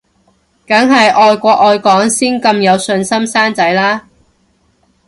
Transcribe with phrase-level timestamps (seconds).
[0.65, 4.07] 梗係愛國愛港先咁有信心生仔啦